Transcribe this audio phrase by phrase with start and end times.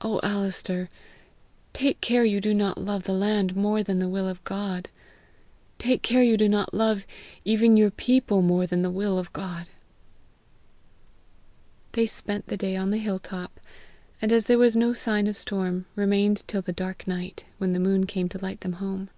[0.00, 0.88] Oh Alister,
[1.72, 4.88] take care you do not love the land more than the will of God!
[5.78, 7.04] Take care you do not love
[7.44, 9.66] even your people more than the will of God."
[11.90, 13.58] They spent the day on the hill top,
[14.22, 17.80] and as there was no sign of storm, remained till the dark night, when the
[17.80, 19.10] moon came to light them home.